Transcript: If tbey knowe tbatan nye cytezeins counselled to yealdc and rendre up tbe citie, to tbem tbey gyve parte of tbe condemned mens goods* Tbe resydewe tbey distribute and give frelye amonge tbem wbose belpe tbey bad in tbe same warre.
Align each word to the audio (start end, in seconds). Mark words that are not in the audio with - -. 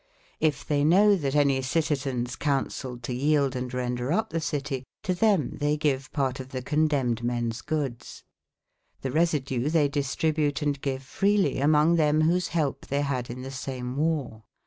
If 0.39 0.65
tbey 0.67 0.83
knowe 0.83 1.15
tbatan 1.15 1.45
nye 1.45 1.59
cytezeins 1.59 2.33
counselled 2.39 3.03
to 3.03 3.13
yealdc 3.13 3.53
and 3.53 3.71
rendre 3.71 4.11
up 4.11 4.31
tbe 4.31 4.41
citie, 4.41 4.83
to 5.03 5.13
tbem 5.13 5.59
tbey 5.59 5.77
gyve 5.77 6.11
parte 6.11 6.39
of 6.39 6.47
tbe 6.49 6.65
condemned 6.65 7.23
mens 7.23 7.61
goods* 7.61 8.23
Tbe 9.03 9.13
resydewe 9.13 9.69
tbey 9.69 9.91
distribute 9.91 10.63
and 10.63 10.81
give 10.81 11.03
frelye 11.03 11.61
amonge 11.61 11.99
tbem 11.99 12.23
wbose 12.23 12.49
belpe 12.49 12.79
tbey 12.87 13.07
bad 13.07 13.29
in 13.29 13.43
tbe 13.43 13.51
same 13.53 13.95
warre. 13.95 14.41